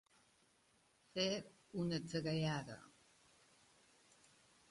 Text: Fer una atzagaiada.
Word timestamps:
Fer 1.17 1.25
una 1.83 1.99
atzagaiada. 2.03 2.79